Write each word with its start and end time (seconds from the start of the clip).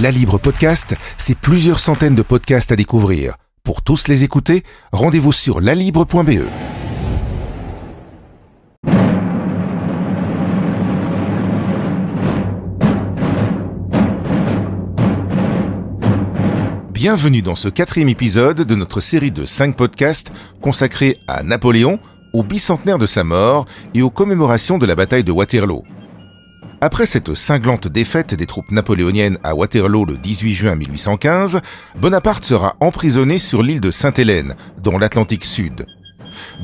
La 0.00 0.10
Libre 0.10 0.38
Podcast, 0.38 0.96
c'est 1.18 1.36
plusieurs 1.36 1.78
centaines 1.78 2.14
de 2.14 2.22
podcasts 2.22 2.72
à 2.72 2.76
découvrir. 2.76 3.34
Pour 3.64 3.82
tous 3.82 4.08
les 4.08 4.24
écouter, 4.24 4.64
rendez-vous 4.92 5.32
sur 5.32 5.60
lalibre.be. 5.60 6.40
Bienvenue 16.90 17.42
dans 17.42 17.54
ce 17.54 17.68
quatrième 17.68 18.08
épisode 18.08 18.62
de 18.62 18.74
notre 18.74 19.00
série 19.00 19.32
de 19.32 19.44
cinq 19.44 19.76
podcasts 19.76 20.32
consacrés 20.62 21.18
à 21.28 21.42
Napoléon, 21.42 21.98
au 22.32 22.42
bicentenaire 22.42 22.96
de 22.96 23.06
sa 23.06 23.22
mort 23.22 23.66
et 23.92 24.00
aux 24.00 24.08
commémorations 24.08 24.78
de 24.78 24.86
la 24.86 24.94
bataille 24.94 25.24
de 25.24 25.32
Waterloo. 25.32 25.84
Après 26.82 27.04
cette 27.04 27.34
cinglante 27.34 27.88
défaite 27.88 28.34
des 28.34 28.46
troupes 28.46 28.70
napoléoniennes 28.70 29.38
à 29.44 29.54
Waterloo 29.54 30.06
le 30.06 30.16
18 30.16 30.54
juin 30.54 30.76
1815, 30.76 31.60
Bonaparte 31.96 32.42
sera 32.42 32.76
emprisonné 32.80 33.36
sur 33.36 33.62
l'île 33.62 33.82
de 33.82 33.90
Sainte-Hélène, 33.90 34.54
dans 34.82 34.96
l'Atlantique 34.96 35.44
Sud. 35.44 35.84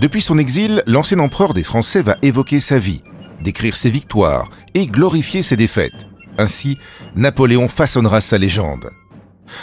Depuis 0.01 0.23
son 0.23 0.39
exil, 0.39 0.83
l'ancien 0.87 1.19
empereur 1.19 1.53
des 1.53 1.63
Français 1.63 2.01
va 2.01 2.17
évoquer 2.23 2.61
sa 2.61 2.79
vie, 2.79 3.03
décrire 3.43 3.77
ses 3.77 3.91
victoires 3.91 4.49
et 4.73 4.87
glorifier 4.87 5.43
ses 5.43 5.57
défaites. 5.57 6.07
Ainsi, 6.39 6.79
Napoléon 7.15 7.69
façonnera 7.69 8.23
sa 8.23 8.39
légende. 8.39 8.91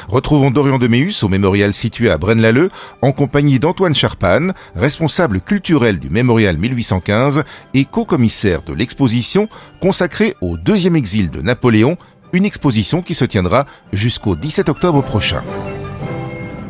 Retrouvons 0.08 0.52
Dorian 0.52 0.78
Deméus 0.78 1.24
au 1.24 1.30
mémorial 1.30 1.74
situé 1.74 2.10
à 2.10 2.18
Braine-l'Alleud 2.18 2.70
en 3.02 3.12
compagnie 3.12 3.60
d'Antoine 3.60 3.96
Charpan, 3.96 4.50
responsable 4.76 5.42
culturel 5.42 6.00
du 6.00 6.10
mémorial 6.10 6.58
1815 6.58 7.44
et 7.74 7.86
co-commissaire 7.86 8.62
de 8.64 8.74
l'exposition 8.74 9.48
consacrée 9.82 10.36
au 10.42 10.58
deuxième 10.58 10.96
exil 10.96 11.30
de 11.30 11.42
Napoléon, 11.42 11.98
une 12.34 12.46
exposition 12.46 13.02
qui 13.02 13.14
se 13.14 13.26
tiendra 13.26 13.66
jusqu'au 13.92 14.36
17 14.36 14.70
octobre 14.70 15.04
prochain. 15.04 15.44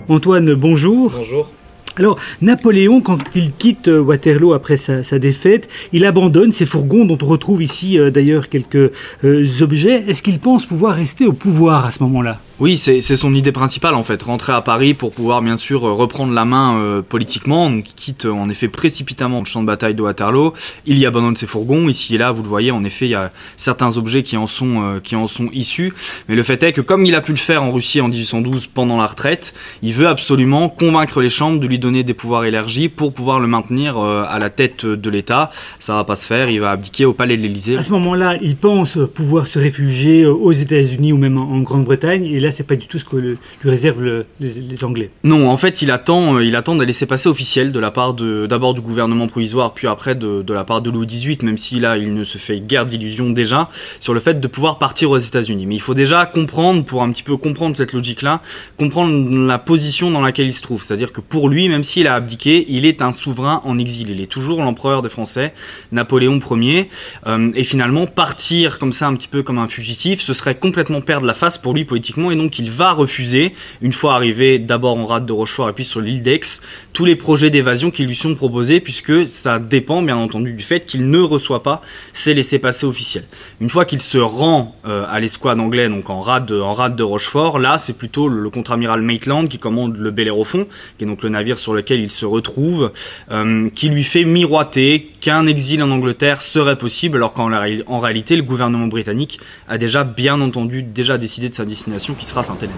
Antoine, 0.09 0.53
bonjour. 0.53 1.13
Bonjour. 1.15 1.49
Alors, 1.95 2.17
Napoléon, 2.41 3.01
quand 3.01 3.19
il 3.35 3.51
quitte 3.51 3.87
euh, 3.87 4.01
Waterloo 4.01 4.53
après 4.53 4.77
sa, 4.77 5.19
défaite, 5.19 5.69
il 5.91 6.05
abandonne 6.05 6.51
ses 6.51 6.65
fourgons 6.65 7.05
dont 7.05 7.19
on 7.21 7.27
retrouve 7.27 7.61
ici 7.61 7.99
euh, 7.99 8.09
d'ailleurs 8.09 8.49
quelques 8.49 8.91
euh, 9.23 9.45
objets. 9.61 10.03
Est-ce 10.07 10.23
qu'il 10.23 10.39
pense 10.39 10.65
pouvoir 10.65 10.95
rester 10.95 11.27
au 11.27 11.33
pouvoir 11.33 11.85
à 11.85 11.91
ce 11.91 12.01
moment-là? 12.01 12.39
Oui, 12.59 12.77
c'est 12.77 13.01
son 13.01 13.33
idée 13.33 13.51
principale 13.51 13.95
en 13.95 14.03
fait, 14.03 14.21
rentrer 14.21 14.53
à 14.53 14.61
Paris 14.61 14.93
pour 14.93 15.09
pouvoir 15.09 15.41
bien 15.41 15.55
sûr 15.55 15.81
reprendre 15.81 16.33
la 16.33 16.45
main 16.45 16.77
euh, 16.77 17.01
politiquement. 17.01 17.67
Donc 17.71 17.89
il 17.89 17.95
quitte 17.95 18.25
en 18.25 18.47
effet 18.47 18.67
précipitamment 18.67 19.39
le 19.39 19.45
champ 19.45 19.61
de 19.61 19.65
bataille 19.65 19.95
de 19.95 20.03
Waterloo. 20.03 20.53
Il 20.85 20.99
y 20.99 21.07
abandonne 21.07 21.35
ses 21.35 21.47
fourgons. 21.47 21.89
Ici 21.89 22.13
et 22.13 22.19
là, 22.19 22.31
vous 22.31 22.43
le 22.43 22.47
voyez, 22.47 22.69
en 22.69 22.83
effet, 22.83 23.07
il 23.07 23.11
y 23.11 23.15
a 23.15 23.31
certains 23.55 23.97
objets 23.97 24.21
qui 24.21 24.37
en 24.37 24.45
sont 24.45 24.83
euh, 24.83 24.99
qui 24.99 25.15
en 25.15 25.25
sont 25.25 25.49
issus. 25.51 25.93
Mais 26.29 26.35
le 26.35 26.43
fait 26.43 26.61
est 26.61 26.73
que 26.73 26.81
comme 26.81 27.07
il 27.07 27.15
a 27.15 27.21
pu 27.21 27.31
le 27.31 27.37
faire 27.37 27.63
en 27.63 27.71
Russie 27.71 28.01
en 28.01 28.07
1812 28.07 28.67
pendant 28.67 28.97
la 28.97 29.07
retraite, 29.07 29.55
il 29.81 29.93
veut 29.93 30.07
absolument 30.07 30.69
convaincre 30.69 31.21
les 31.21 31.29
chambres 31.29 31.59
de 31.59 31.65
lui 31.65 31.79
donner 31.79 32.03
des 32.03 32.13
pouvoirs 32.13 32.45
élargis 32.45 32.87
pour 32.87 33.13
pouvoir 33.13 33.39
le 33.39 33.47
maintenir 33.47 33.97
euh, 33.97 34.25
à 34.29 34.37
la 34.37 34.51
tête 34.51 34.85
de 34.85 35.09
l'État. 35.09 35.49
Ça 35.79 35.95
va 35.95 36.03
pas 36.03 36.15
se 36.15 36.27
faire. 36.27 36.51
Il 36.51 36.61
va 36.61 36.69
abdiquer 36.69 37.05
au 37.05 37.13
palais 37.13 37.35
de 37.35 37.41
l'Élysée. 37.41 37.77
À 37.77 37.83
ce 37.83 37.91
moment-là, 37.93 38.37
il 38.41 38.55
pense 38.55 38.99
pouvoir 39.15 39.47
se 39.47 39.57
réfugier 39.57 40.27
aux 40.27 40.51
États-Unis 40.51 41.13
ou 41.13 41.17
même 41.17 41.39
en 41.39 41.59
Grande-Bretagne 41.61 42.43
là, 42.43 42.51
c'est 42.53 42.63
pas 42.63 42.75
du 42.75 42.87
tout 42.87 42.97
ce 42.97 43.05
que 43.05 43.17
lui 43.17 43.37
réservent 43.63 44.23
les, 44.39 44.83
Anglais. 44.83 45.09
Non, 45.23 45.49
en 45.49 45.57
fait, 45.57 45.81
il 45.81 45.91
attend, 45.91 46.35
euh, 46.35 46.45
il 46.45 46.55
attend 46.55 46.75
des 46.75 46.85
laissés-passer 46.85 47.29
officiels 47.29 47.71
de 47.71 47.79
la 47.79 47.91
part 47.91 48.13
d'abord 48.13 48.73
du 48.73 48.81
gouvernement 48.81 49.27
provisoire, 49.27 49.73
puis 49.73 49.87
après 49.87 50.15
de, 50.15 50.43
la 50.53 50.63
part 50.63 50.81
de 50.81 50.89
Louis 50.89 51.07
XVIII, 51.07 51.39
même 51.43 51.57
si 51.57 51.79
là, 51.79 51.97
il 51.97 52.13
ne 52.13 52.23
se 52.23 52.37
fait 52.37 52.59
guère 52.59 52.85
d'illusions 52.85 53.29
déjà 53.29 53.69
sur 53.99 54.13
le 54.13 54.19
fait 54.19 54.39
de 54.39 54.47
pouvoir 54.47 54.79
partir 54.79 55.11
aux 55.11 55.17
États-Unis. 55.17 55.65
Mais 55.65 55.75
il 55.75 55.81
faut 55.81 55.93
déjà 55.93 56.25
comprendre, 56.25 56.83
pour 56.83 57.03
un 57.03 57.11
petit 57.11 57.23
peu 57.23 57.37
comprendre 57.37 57.75
cette 57.75 57.93
logique-là, 57.93 58.41
comprendre 58.77 59.47
la 59.47 59.59
position 59.59 60.11
dans 60.11 60.21
laquelle 60.21 60.47
il 60.47 60.53
se 60.53 60.61
trouve. 60.61 60.83
C'est-à-dire 60.83 61.11
que 61.11 61.21
pour 61.21 61.49
lui, 61.49 61.69
même 61.69 61.83
s'il 61.83 62.07
a 62.07 62.15
abdiqué, 62.15 62.65
il 62.69 62.85
est 62.85 63.01
un 63.01 63.11
souverain 63.11 63.61
en 63.65 63.77
exil. 63.77 64.09
Il 64.09 64.21
est 64.21 64.27
toujours 64.27 64.61
l'empereur 64.61 65.01
des 65.01 65.09
Français, 65.09 65.53
Napoléon 65.91 66.39
Ier. 66.51 66.89
Euh, 67.27 67.51
et 67.55 67.63
finalement, 67.63 68.05
partir 68.05 68.79
comme 68.79 68.91
ça, 68.91 69.07
un 69.07 69.15
petit 69.15 69.27
peu 69.27 69.43
comme 69.43 69.57
un 69.57 69.67
fugitif, 69.67 70.21
ce 70.21 70.33
serait 70.33 70.55
complètement 70.55 71.01
perdre 71.01 71.25
la 71.25 71.33
face 71.33 71.57
pour 71.57 71.73
lui 71.73 71.85
politiquement 71.85 72.31
et 72.33 72.35
donc 72.35 72.59
il 72.59 72.69
va 72.69 72.91
refuser, 72.91 73.53
une 73.81 73.93
fois 73.93 74.15
arrivé 74.15 74.59
d'abord 74.59 74.97
en 74.97 75.05
rade 75.05 75.25
de 75.25 75.33
Rochefort 75.33 75.69
et 75.69 75.73
puis 75.73 75.85
sur 75.85 76.01
l'île 76.01 76.21
d'Aix, 76.21 76.61
tous 76.91 77.05
les 77.05 77.15
projets 77.15 77.49
d'évasion 77.49 77.91
qui 77.91 78.05
lui 78.05 78.15
sont 78.15 78.35
proposés, 78.35 78.79
puisque 78.79 79.25
ça 79.27 79.59
dépend 79.59 80.01
bien 80.01 80.17
entendu 80.17 80.53
du 80.53 80.63
fait 80.63 80.85
qu'il 80.85 81.09
ne 81.09 81.19
reçoit 81.19 81.63
pas 81.63 81.81
ses 82.11 82.33
laissés-passer 82.33 82.85
officiels. 82.85 83.23
Une 83.61 83.69
fois 83.69 83.85
qu'il 83.85 84.01
se 84.01 84.17
rend 84.17 84.75
euh, 84.85 85.05
à 85.07 85.19
l'escouade 85.19 85.59
anglais, 85.59 85.89
donc 85.89 86.09
en 86.09 86.21
rade, 86.21 86.51
en 86.51 86.73
rade 86.73 86.95
de 86.95 87.03
Rochefort, 87.03 87.59
là 87.59 87.77
c'est 87.77 87.97
plutôt 87.97 88.27
le, 88.27 88.49
contre-amiral 88.49 89.01
Maitland 89.01 89.47
qui 89.47 89.59
commande 89.59 89.97
le 89.97 90.11
Bellérophon, 90.11 90.67
qui 90.97 91.05
est 91.05 91.07
donc 91.07 91.23
le 91.23 91.29
navire 91.29 91.57
sur 91.57 91.73
lequel 91.73 91.99
il 91.99 92.11
se 92.11 92.25
retrouve, 92.25 92.91
euh, 93.31 93.69
qui 93.73 93.89
lui 93.89 94.03
fait 94.03 94.25
miroiter 94.25 95.11
qu'un 95.21 95.45
exil 95.45 95.81
en 95.81 95.91
Angleterre 95.91 96.41
serait 96.41 96.77
possible, 96.77 97.17
alors 97.17 97.33
qu'en 97.33 97.51
en 97.53 97.99
réalité 97.99 98.35
le 98.35 98.43
gouvernement 98.43 98.87
britannique 98.87 99.39
a 99.67 99.77
déjà 99.77 100.03
bien 100.03 100.41
entendu 100.41 100.83
déjà 100.83 101.17
décidé 101.17 101.49
de 101.49 101.53
sa 101.53 101.65
destination 101.65 102.13
qui 102.23 102.29
sera 102.29 102.41
Saint-Hélène. 102.41 102.73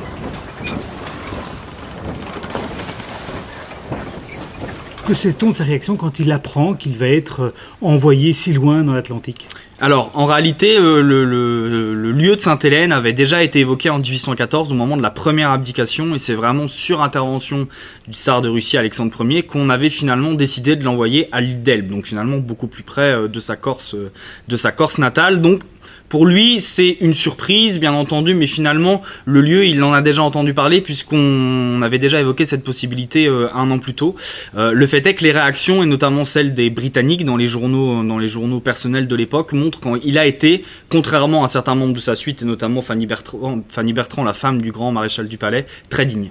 Que 5.07 5.13
sait-on 5.13 5.51
de 5.51 5.55
sa 5.55 5.63
réaction 5.63 5.95
quand 5.97 6.17
il 6.17 6.31
apprend 6.31 6.73
qu'il 6.73 6.97
va 6.97 7.07
être 7.07 7.41
euh, 7.41 7.53
envoyé 7.79 8.33
si 8.33 8.53
loin 8.53 8.81
dans 8.81 8.93
l'Atlantique? 8.93 9.47
Alors, 9.79 10.09
en 10.15 10.25
réalité, 10.25 10.79
euh, 10.79 11.03
le, 11.03 12.11
lieu 12.11 12.35
de 12.35 12.41
Sainte-Hélène 12.41 12.91
avait 12.91 13.13
déjà 13.13 13.43
été 13.43 13.59
évoqué 13.59 13.91
en 13.91 13.99
1814 13.99 14.71
au 14.71 14.75
moment 14.75 14.97
de 14.97 15.03
la 15.03 15.11
première 15.11 15.51
abdication, 15.51 16.15
et 16.15 16.17
c'est 16.17 16.33
vraiment 16.33 16.67
sur 16.67 17.03
intervention 17.03 17.67
du 18.07 18.15
tsar 18.15 18.41
de 18.41 18.49
Russie 18.49 18.77
Alexandre 18.77 19.13
Ier 19.29 19.43
qu'on 19.43 19.69
avait 19.69 19.91
finalement 19.91 20.31
décidé 20.31 20.75
de 20.75 20.83
l'envoyer 20.83 21.27
à 21.31 21.39
l'île 21.39 21.61
d'Elbe, 21.61 21.89
donc 21.89 22.07
finalement 22.07 22.37
beaucoup 22.37 22.67
plus 22.67 22.83
près 22.83 23.13
euh, 23.13 23.27
de 23.27 23.39
sa 23.39 23.57
Corse, 23.57 23.95
de 24.47 24.55
sa 24.55 24.71
Corse 24.71 24.97
natale. 24.97 25.39
Donc, 25.39 25.61
pour 26.09 26.27
lui, 26.27 26.61
c'est 26.61 26.97
une 27.01 27.15
surprise, 27.15 27.79
bien 27.79 27.93
entendu, 27.93 28.35
mais 28.35 28.45
finalement, 28.45 29.01
le 29.25 29.41
lieu, 29.41 29.65
il 29.65 29.83
en 29.83 29.91
a 29.91 30.01
déjà 30.01 30.21
entendu 30.21 30.53
parler 30.53 30.81
puisqu'on 30.81 31.81
avait 31.81 31.97
déjà 31.97 32.19
évoqué 32.19 32.45
cette 32.45 32.63
possibilité 32.63 33.27
euh, 33.27 33.47
un 33.53 33.71
an 33.71 33.79
plus 33.79 33.95
tôt. 33.95 34.15
Euh, 34.55 34.71
le 34.71 34.87
fait 34.87 35.05
est 35.07 35.15
que 35.15 35.23
les 35.23 35.31
réactions, 35.31 35.81
et 35.81 35.87
notamment 35.87 36.23
celles 36.23 36.53
des 36.53 36.69
Britanniques 36.69 37.25
dans 37.25 37.37
les 37.37 37.47
journaux, 37.47 38.03
dans 38.03 38.19
les 38.19 38.27
journaux 38.27 38.59
personnels 38.59 39.07
de 39.07 39.15
l'époque, 39.15 39.53
montrent 39.53 39.81
qu'il 39.81 40.17
a 40.19 40.27
été, 40.27 40.63
contrairement 40.89 41.43
à 41.43 41.47
certains 41.47 41.73
membres 41.73 41.93
de 41.93 41.99
sa 41.99 42.13
suite, 42.13 42.43
et 42.43 42.45
notamment 42.45 42.83
Fanny 42.83 43.07
Bertrand, 43.07 44.23
la 44.23 44.33
femme 44.33 44.61
du 44.61 44.71
grand 44.71 44.91
maréchal 44.91 45.27
du 45.27 45.37
Palais, 45.37 45.65
très 45.89 46.05
digne. 46.05 46.29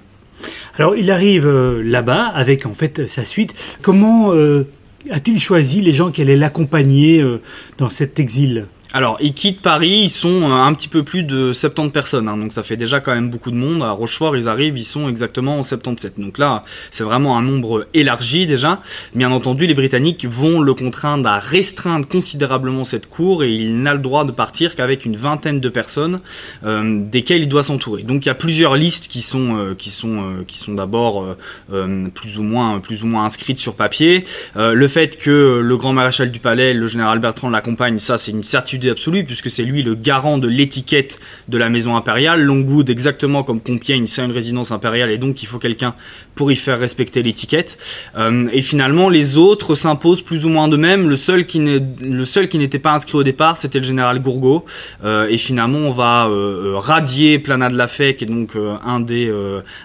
Alors, 0.77 0.95
il 0.95 1.11
arrive 1.11 1.47
euh, 1.47 1.83
là-bas 1.83 2.27
avec 2.27 2.65
en 2.65 2.73
fait 2.73 3.09
sa 3.09 3.25
suite. 3.25 3.53
Comment 3.81 4.31
a-t-il 5.11 5.39
choisi 5.39 5.81
les 5.81 5.91
gens 5.91 6.11
qui 6.11 6.21
allaient 6.21 6.35
l'accompagner 6.37 7.23
dans 7.77 7.89
cet 7.89 8.19
exil? 8.19 8.65
Alors, 8.95 9.17
ils 9.19 9.33
quittent 9.33 9.59
Paris, 9.59 10.03
ils 10.03 10.09
sont 10.09 10.49
euh, 10.49 10.53
un 10.53 10.73
petit 10.73 10.87
peu 10.87 11.03
plus 11.03 11.23
de 11.23 11.51
70 11.51 11.91
personnes, 11.91 12.29
hein, 12.29 12.37
donc 12.37 12.53
ça 12.53 12.63
fait 12.63 12.77
déjà 12.77 13.01
quand 13.01 13.13
même 13.13 13.29
beaucoup 13.29 13.51
de 13.51 13.57
monde. 13.57 13.83
À 13.83 13.91
Rochefort, 13.91 14.37
ils 14.37 14.47
arrivent, 14.47 14.77
ils 14.77 14.85
sont 14.85 15.09
exactement 15.09 15.59
en 15.59 15.63
77. 15.63 16.13
Donc 16.17 16.37
là, 16.37 16.61
c'est 16.91 17.03
vraiment 17.03 17.37
un 17.37 17.41
nombre 17.41 17.87
élargi 17.93 18.45
déjà. 18.45 18.81
Bien 19.13 19.33
entendu, 19.33 19.67
les 19.67 19.73
Britanniques 19.73 20.25
vont 20.25 20.61
le 20.61 20.73
contraindre 20.73 21.27
à 21.27 21.39
restreindre 21.39 22.07
considérablement 22.07 22.85
cette 22.85 23.09
cour 23.09 23.43
et 23.43 23.51
il 23.51 23.81
n'a 23.81 23.93
le 23.93 23.99
droit 23.99 24.23
de 24.23 24.31
partir 24.31 24.77
qu'avec 24.77 25.03
une 25.03 25.17
vingtaine 25.17 25.59
de 25.59 25.67
personnes 25.67 26.21
euh, 26.63 27.03
desquelles 27.05 27.41
il 27.41 27.49
doit 27.49 27.63
s'entourer. 27.63 28.03
Donc 28.03 28.25
il 28.25 28.29
y 28.29 28.31
a 28.31 28.35
plusieurs 28.35 28.77
listes 28.77 29.09
qui 29.09 29.21
sont 29.21 29.57
euh, 29.57 29.75
d'abord 30.69 31.35
plus 32.13 32.37
ou 32.37 32.43
moins 32.43 32.79
plus 32.79 33.03
ou 33.03 33.07
moins 33.07 33.25
inscrites 33.25 33.57
sur 33.57 33.75
papier. 33.75 34.25
le 34.55 34.87
fait 34.87 35.17
que 35.17 35.59
le 35.61 35.75
grand 35.75 35.91
maréchal 35.91 36.31
du 36.31 36.39
palais, 36.39 36.73
le 36.73 36.87
général 36.87 37.19
Bertrand 37.19 37.49
l'accompagne, 37.49 37.99
ça 37.99 38.17
c'est 38.17 38.31
une 38.31 38.45
certitude 38.45 38.84
absolue, 38.89 39.23
puisque 39.23 39.49
c'est 39.49 39.63
lui 39.63 39.83
le 39.83 39.95
garant 39.95 40.37
de 40.37 40.47
l'étiquette 40.47 41.19
de 41.47 41.57
la 41.57 41.69
maison 41.69 41.95
impériale. 41.95 42.41
Longwood, 42.41 42.89
exactement 42.89 43.43
comme 43.43 43.61
Compiègne, 43.61 44.07
c'est 44.07 44.23
une 44.23 44.31
résidence 44.31 44.71
impériale, 44.71 45.11
et 45.11 45.17
donc 45.17 45.43
il 45.43 45.45
faut 45.45 45.59
quelqu'un 45.59 45.95
pour 46.33 46.51
y 46.51 46.55
faire 46.55 46.79
respecter 46.79 47.23
l'étiquette. 47.23 47.77
Euh, 48.17 48.47
et 48.51 48.61
finalement, 48.61 49.09
les 49.09 49.37
autres 49.37 49.75
s'imposent 49.75 50.21
plus 50.21 50.45
ou 50.45 50.49
moins 50.49 50.67
de 50.67 50.77
même. 50.77 51.09
Le 51.09 51.15
seul 51.15 51.45
qui 51.45 51.59
n'était 51.59 52.79
pas 52.79 52.93
inscrit 52.93 53.17
au 53.17 53.23
départ, 53.23 53.57
c'était 53.57 53.79
le 53.79 53.85
général 53.85 54.19
Gourgaud. 54.21 54.65
Euh, 55.03 55.27
et 55.29 55.37
finalement, 55.37 55.79
on 55.79 55.91
va 55.91 56.27
euh, 56.27 56.73
radier 56.75 57.39
Planat 57.39 57.69
de 57.69 57.77
la 57.77 57.87
Fée, 57.87 58.15
qui 58.15 58.25
est 58.25 58.27
donc 58.27 58.55
un 58.55 58.99
des 58.99 59.31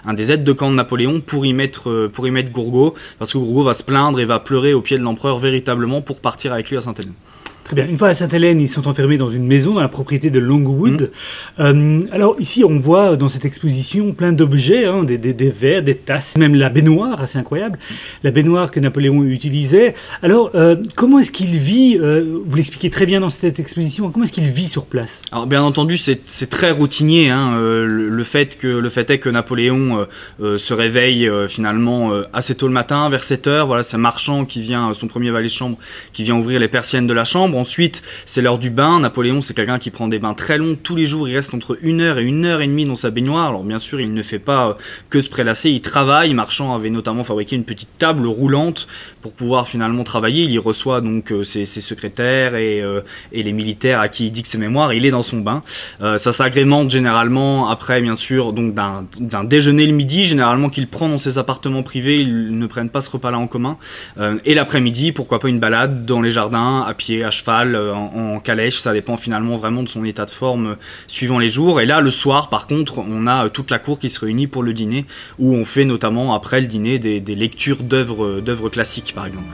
un 0.05 0.13
des 0.13 0.31
aides 0.31 0.43
de 0.43 0.53
camp 0.53 0.71
de 0.71 0.75
Napoléon, 0.75 1.21
pour 1.21 1.45
y 1.45 1.53
mettre 1.53 2.07
pour 2.07 2.25
mettre 2.31 2.51
Gourgaud, 2.51 2.95
parce 3.19 3.33
que 3.33 3.37
Gourgaud 3.37 3.63
va 3.63 3.73
se 3.73 3.83
plaindre 3.83 4.19
et 4.19 4.25
va 4.25 4.39
pleurer 4.39 4.73
au 4.73 4.81
pied 4.81 4.97
de 4.97 5.03
l'empereur 5.03 5.37
véritablement 5.37 6.01
pour 6.01 6.21
partir 6.21 6.53
avec 6.53 6.69
lui 6.69 6.77
à 6.77 6.81
Saint-Hélène. 6.81 7.13
Très 7.63 7.75
bien. 7.75 7.87
Une 7.87 7.97
fois 7.97 8.09
à 8.09 8.13
Sainte-Hélène, 8.13 8.59
ils 8.59 8.67
sont 8.67 8.87
enfermés 8.87 9.17
dans 9.17 9.29
une 9.29 9.45
maison 9.45 9.73
dans 9.73 9.81
la 9.81 9.87
propriété 9.87 10.29
de 10.29 10.39
Longwood. 10.39 11.11
Mmh. 11.57 11.61
Euh, 11.61 12.01
alors 12.11 12.35
ici, 12.39 12.63
on 12.63 12.77
voit 12.77 13.15
dans 13.15 13.29
cette 13.29 13.45
exposition 13.45 14.13
plein 14.13 14.31
d'objets, 14.31 14.85
hein, 14.85 15.03
des, 15.03 15.17
des, 15.17 15.33
des, 15.33 15.49
verres, 15.49 15.83
des 15.83 15.95
tasses, 15.95 16.37
même 16.37 16.55
la 16.55 16.69
baignoire, 16.69 17.21
assez 17.21 17.37
incroyable, 17.37 17.77
la 18.23 18.31
baignoire 18.31 18.71
que 18.71 18.79
Napoléon 18.79 19.23
utilisait. 19.23 19.93
Alors, 20.23 20.51
euh, 20.55 20.75
comment 20.95 21.19
est-ce 21.19 21.31
qu'il 21.31 21.57
vit 21.59 21.97
euh, 21.99 22.39
Vous 22.45 22.55
l'expliquez 22.55 22.89
très 22.89 23.05
bien 23.05 23.19
dans 23.19 23.29
cette 23.29 23.59
exposition. 23.59 24.09
Comment 24.11 24.25
est-ce 24.25 24.33
qu'il 24.33 24.49
vit 24.49 24.67
sur 24.67 24.85
place? 24.85 25.21
Alors, 25.31 25.45
bien 25.45 25.61
entendu, 25.61 25.97
c'est 25.97 26.49
très 26.49 26.71
routinier. 26.71 27.29
Hein, 27.29 27.55
le, 27.57 28.09
le, 28.09 28.23
fait 28.23 28.57
que 28.57 28.67
le 28.67 28.89
fait 28.89 29.09
est 29.11 29.19
que 29.19 29.29
Napoléon 29.29 30.05
se 30.39 30.73
réveille 30.73 31.29
finalement 31.47 32.11
assez 32.33 32.55
tôt 32.55 32.67
le 32.67 32.73
matin, 32.73 33.09
vers 33.09 33.23
7 33.23 33.47
heures. 33.47 33.67
Voilà, 33.67 33.83
c'est 33.83 33.95
un 33.95 33.99
marchand 33.99 34.45
qui 34.45 34.61
vient, 34.61 34.93
son 34.93 35.07
premier 35.07 35.31
valet 35.31 35.47
de 35.47 35.51
chambre, 35.51 35.77
qui 36.13 36.23
vient 36.23 36.35
ouvrir 36.35 36.59
les 36.59 36.67
persiennes 36.67 37.07
de 37.07 37.13
la 37.13 37.23
chambre. 37.23 37.60
Ensuite, 37.61 38.01
c'est 38.25 38.41
l'heure 38.41 38.57
du 38.57 38.71
bain. 38.71 38.99
Napoléon, 39.01 39.39
c'est 39.41 39.53
quelqu'un 39.53 39.77
qui 39.77 39.91
prend 39.91 40.07
des 40.07 40.17
bains 40.17 40.33
très 40.33 40.57
longs 40.57 40.75
tous 40.81 40.95
les 40.95 41.05
jours. 41.05 41.29
Il 41.29 41.35
reste 41.35 41.53
entre 41.53 41.77
une 41.83 42.01
heure 42.01 42.17
et 42.17 42.23
une 42.23 42.43
heure 42.43 42.61
et 42.61 42.65
demie 42.65 42.85
dans 42.85 42.95
sa 42.95 43.11
baignoire. 43.11 43.49
Alors 43.49 43.63
bien 43.63 43.77
sûr, 43.77 44.01
il 44.01 44.15
ne 44.15 44.23
fait 44.23 44.39
pas 44.39 44.79
que 45.11 45.21
se 45.21 45.29
prélasser. 45.29 45.69
Il 45.69 45.81
travaille. 45.81 46.33
Marchand 46.33 46.73
avait 46.73 46.89
notamment 46.89 47.23
fabriqué 47.23 47.55
une 47.55 47.63
petite 47.63 47.99
table 47.99 48.25
roulante 48.25 48.87
pour 49.21 49.33
pouvoir 49.33 49.67
finalement 49.67 50.03
travailler. 50.03 50.43
Il 50.45 50.49
y 50.49 50.57
reçoit 50.57 51.01
donc 51.01 51.31
euh, 51.31 51.43
ses, 51.43 51.65
secrétaires 51.65 52.55
et, 52.55 52.81
euh, 52.81 53.01
et, 53.31 53.43
les 53.43 53.51
militaires 53.51 53.99
à 53.99 54.07
qui 54.07 54.25
il 54.25 54.31
dicte 54.31 54.47
ses 54.47 54.57
mémoires. 54.57 54.91
Il 54.91 55.05
est 55.05 55.11
dans 55.11 55.21
son 55.21 55.37
bain. 55.37 55.61
Euh, 56.01 56.17
ça 56.17 56.31
s'agrémente 56.31 56.89
généralement 56.89 57.69
après, 57.69 58.01
bien 58.01 58.15
sûr, 58.15 58.53
donc 58.53 58.73
d'un 58.73 59.43
déjeuner 59.43 59.85
le 59.85 59.93
midi, 59.93 60.25
généralement 60.25 60.69
qu'il 60.69 60.87
prend 60.87 61.09
dans 61.09 61.19
ses 61.19 61.37
appartements 61.37 61.83
privés. 61.83 62.21
Ils 62.21 62.57
ne 62.57 62.65
prennent 62.65 62.89
pas 62.89 63.01
ce 63.01 63.11
repas-là 63.11 63.37
en 63.37 63.45
commun. 63.45 63.77
et 64.45 64.55
l'après-midi, 64.55 65.11
pourquoi 65.11 65.39
pas 65.39 65.47
une 65.47 65.59
balade 65.59 66.05
dans 66.05 66.21
les 66.21 66.31
jardins, 66.31 66.81
à 66.87 66.93
pied, 66.95 67.23
à 67.23 67.29
cheval, 67.29 67.40
en, 67.49 68.35
en, 68.35 68.39
calèche. 68.39 68.77
Ça 68.77 68.93
dépend 68.93 69.17
finalement 69.17 69.57
vraiment 69.57 69.83
de 69.83 69.89
son 69.89 70.03
état 70.05 70.25
de 70.25 70.31
forme 70.31 70.77
suivant 71.07 71.39
les 71.39 71.49
jours. 71.49 71.81
Et 71.81 71.85
là, 71.85 72.01
le 72.01 72.09
soir, 72.09 72.49
par 72.49 72.67
contre, 72.67 72.99
on 72.99 73.27
a 73.27 73.49
toute 73.49 73.71
la 73.71 73.79
cour 73.79 73.99
qui 73.99 74.09
se 74.09 74.19
réunit 74.19 74.47
pour 74.47 74.63
le 74.63 74.73
dîner, 74.73 75.05
où 75.39 75.55
on 75.55 75.65
fait 75.65 75.85
notamment 75.85 76.33
après 76.33 76.61
le 76.61 76.67
dîner 76.67 76.99
des, 76.99 77.19
des 77.19 77.35
lectures 77.35 77.83
d'œuvres 77.83 78.69
classiques, 78.69 79.13
par 79.15 79.25
exemple. 79.25 79.47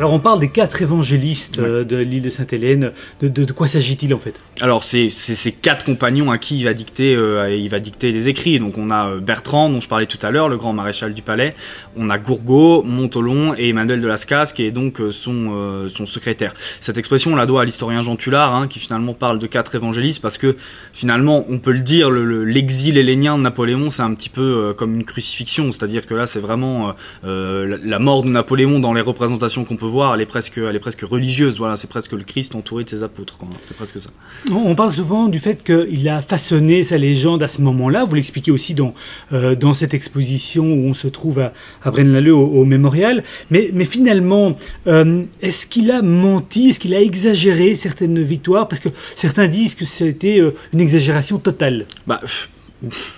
Alors 0.00 0.14
on 0.14 0.18
parle 0.18 0.40
des 0.40 0.48
quatre 0.48 0.80
évangélistes 0.80 1.58
ouais. 1.58 1.64
euh, 1.64 1.84
de 1.84 1.98
l'île 1.98 2.22
de 2.22 2.30
Sainte-Hélène. 2.30 2.92
De, 3.20 3.28
de, 3.28 3.44
de, 3.44 3.52
quoi 3.52 3.68
s'agit-il 3.68 4.14
en 4.14 4.18
fait? 4.18 4.32
Alors 4.62 4.82
c'est 4.82 5.10
ces 5.10 5.52
quatre 5.52 5.84
compagnons 5.84 6.30
à 6.30 6.38
qui 6.38 6.58
il 6.58 6.64
va 6.64 6.72
dicter, 6.72 7.14
euh, 7.14 7.54
il 7.54 7.68
va 7.68 7.80
dicter 7.80 8.10
des 8.10 8.30
écrits. 8.30 8.58
Donc 8.58 8.78
on 8.78 8.90
a 8.90 9.16
Bertrand 9.16 9.68
dont 9.68 9.82
je 9.82 9.88
parlais 9.90 10.06
tout 10.06 10.16
à 10.22 10.30
l'heure, 10.30 10.48
le 10.48 10.56
grand 10.56 10.72
maréchal 10.72 11.12
du 11.12 11.20
palais. 11.20 11.52
On 11.98 12.08
a 12.08 12.16
Gourgaud, 12.16 12.82
Montolon 12.82 13.54
et 13.58 13.68
Emmanuel 13.68 14.00
de 14.00 14.06
Lascaz 14.06 14.54
qui 14.54 14.64
est 14.64 14.70
donc 14.70 15.02
son, 15.10 15.50
euh, 15.52 15.88
son 15.88 16.06
secrétaire. 16.06 16.54
Cette 16.80 16.96
expression 16.96 17.34
on 17.34 17.36
la 17.36 17.44
doit 17.44 17.60
à 17.60 17.64
l'historien 17.66 18.00
Jean 18.00 18.16
Tullard 18.16 18.54
hein, 18.54 18.68
qui 18.68 18.78
finalement 18.78 19.12
parle 19.12 19.38
de 19.38 19.46
quatre 19.46 19.74
évangélistes 19.74 20.22
parce 20.22 20.38
que 20.38 20.56
finalement 20.94 21.44
on 21.50 21.58
peut 21.58 21.72
le 21.72 21.80
dire, 21.80 22.10
l'exil 22.10 22.94
le, 22.94 23.00
hellénien 23.02 23.36
de 23.36 23.42
Napoléon 23.42 23.90
c'est 23.90 24.00
un 24.00 24.14
petit 24.14 24.30
peu 24.30 24.40
euh, 24.40 24.72
comme 24.72 24.94
une 24.94 25.04
crucifixion. 25.04 25.72
C'est-à-dire 25.72 26.06
que 26.06 26.14
là 26.14 26.26
c'est 26.26 26.40
vraiment 26.40 26.94
euh, 27.26 27.76
la 27.84 27.98
mort 27.98 28.22
de 28.22 28.30
Napoléon 28.30 28.80
dans 28.80 28.94
les 28.94 29.02
représentations 29.02 29.64
qu'on 29.64 29.76
peut 29.76 29.89
voir, 29.90 30.14
elle 30.14 30.20
est 30.20 30.26
presque, 30.26 30.58
elle 30.58 30.74
est 30.74 30.80
presque 30.80 31.02
religieuse. 31.02 31.58
Voilà, 31.58 31.76
c'est 31.76 31.88
presque 31.88 32.12
le 32.12 32.22
Christ 32.22 32.54
entouré 32.54 32.84
de 32.84 32.88
ses 32.88 33.02
apôtres. 33.02 33.38
C'est 33.60 33.76
presque 33.76 34.00
ça. 34.00 34.10
On 34.50 34.74
parle 34.74 34.92
souvent 34.92 35.28
du 35.28 35.38
fait 35.38 35.62
qu'il 35.62 36.08
a 36.08 36.22
façonné 36.22 36.82
sa 36.82 36.96
légende 36.96 37.42
à 37.42 37.48
ce 37.48 37.60
moment-là. 37.62 38.04
Vous 38.04 38.14
l'expliquez 38.14 38.50
aussi 38.50 38.74
dans, 38.74 38.94
euh, 39.32 39.54
dans 39.54 39.74
cette 39.74 39.94
exposition 39.94 40.64
où 40.64 40.88
on 40.88 40.94
se 40.94 41.08
trouve 41.08 41.40
à, 41.40 41.52
à 41.82 41.90
Braine-l'Alleud 41.90 42.34
au, 42.34 42.46
au, 42.46 42.64
mémorial. 42.64 43.22
Mais, 43.50 43.70
mais 43.72 43.84
finalement, 43.84 44.56
euh, 44.86 45.22
est-ce 45.42 45.66
qu'il 45.66 45.90
a 45.90 46.02
menti? 46.02 46.70
Est-ce 46.70 46.80
qu'il 46.80 46.94
a 46.94 47.00
exagéré 47.00 47.74
certaines 47.74 48.22
victoires? 48.22 48.68
Parce 48.68 48.80
que 48.80 48.88
certains 49.16 49.48
disent 49.48 49.74
que 49.74 49.84
c'était 49.84 50.40
euh, 50.40 50.54
une 50.72 50.80
exagération 50.80 51.38
totale. 51.38 51.86
Bah, 52.06 52.20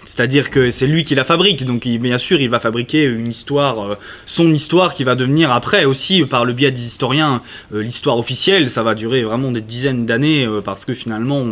c'est-à-dire 0.04 0.50
que 0.50 0.70
c'est 0.70 0.88
lui 0.88 1.04
qui 1.04 1.14
la 1.14 1.22
fabrique, 1.22 1.64
donc 1.64 1.86
bien 1.86 2.18
sûr 2.18 2.40
il 2.40 2.48
va 2.48 2.58
fabriquer 2.58 3.04
une 3.04 3.28
histoire, 3.28 3.92
euh, 3.92 3.94
son 4.26 4.52
histoire 4.52 4.92
qui 4.92 5.04
va 5.04 5.14
devenir 5.14 5.52
après 5.52 5.84
aussi 5.84 6.24
par 6.24 6.44
le 6.44 6.52
biais 6.52 6.72
des 6.72 6.84
historiens 6.84 7.42
euh, 7.72 7.82
l'histoire 7.82 8.18
officielle. 8.18 8.70
Ça 8.70 8.82
va 8.82 8.94
durer 8.94 9.22
vraiment 9.22 9.52
des 9.52 9.60
dizaines 9.60 10.04
d'années 10.04 10.44
euh, 10.44 10.60
parce 10.60 10.84
que 10.84 10.94
finalement 10.94 11.44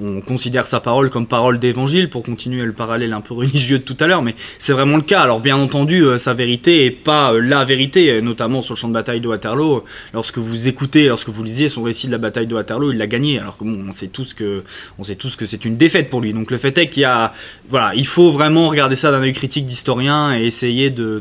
on, 0.00 0.20
considère 0.26 0.66
sa 0.66 0.80
parole 0.80 1.10
comme 1.10 1.26
parole 1.26 1.58
d'évangile 1.58 2.08
pour 2.10 2.22
continuer 2.22 2.64
le 2.64 2.72
parallèle 2.72 3.12
un 3.12 3.20
peu 3.20 3.34
religieux 3.34 3.78
de 3.78 3.82
tout 3.82 3.96
à 4.00 4.06
l'heure, 4.06 4.22
mais 4.22 4.34
c'est 4.58 4.72
vraiment 4.72 4.96
le 4.96 5.02
cas. 5.02 5.20
Alors 5.20 5.40
bien 5.40 5.56
entendu 5.56 6.04
sa 6.16 6.32
vérité 6.32 6.86
est 6.86 6.90
pas 6.90 7.32
la 7.32 7.64
vérité, 7.64 8.20
notamment 8.22 8.62
sur 8.62 8.74
le 8.74 8.78
champ 8.78 8.88
de 8.88 8.92
bataille 8.92 9.20
de 9.20 9.28
Waterloo. 9.28 9.84
Lorsque 10.14 10.38
vous 10.38 10.68
écoutez, 10.68 11.08
lorsque 11.08 11.28
vous 11.28 11.42
lisez 11.42 11.68
son 11.68 11.82
récit 11.82 12.06
de 12.06 12.12
la 12.12 12.18
bataille 12.18 12.46
de 12.46 12.54
Waterloo, 12.54 12.92
il 12.92 12.98
l'a 12.98 13.06
gagné. 13.06 13.38
Alors 13.38 13.56
que 13.56 13.64
bon, 13.64 13.86
on 13.88 13.92
sait 13.92 14.08
tous 14.08 14.34
que 14.34 14.62
on 14.98 15.04
sait 15.04 15.16
tous 15.16 15.36
que 15.36 15.46
c'est 15.46 15.64
une 15.64 15.76
défaite 15.76 16.10
pour 16.10 16.20
lui. 16.20 16.32
Donc 16.32 16.50
le 16.50 16.56
fait 16.56 16.76
est 16.78 16.88
qu'il 16.88 17.02
y 17.02 17.04
a 17.04 17.15
il 17.94 18.06
faut 18.06 18.30
vraiment 18.30 18.68
regarder 18.68 18.94
ça 18.94 19.10
d'un 19.10 19.20
œil 19.20 19.32
critique 19.32 19.64
d'historien 19.66 20.36
et 20.36 20.44
essayer 20.44 20.90
de, 20.90 21.20